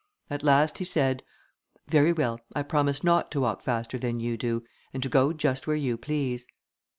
At 0.31 0.41
last 0.41 0.79
he 0.79 0.83
said, 0.83 1.21
"Very 1.85 2.11
well, 2.11 2.41
I 2.55 2.63
promise 2.63 3.03
not 3.03 3.29
to 3.33 3.41
walk 3.41 3.61
faster 3.61 3.99
than 3.99 4.19
you 4.19 4.35
do, 4.35 4.63
and 4.95 5.03
to 5.03 5.09
go 5.09 5.31
just 5.31 5.67
where 5.67 5.75
you 5.77 5.95
please." 5.95 6.47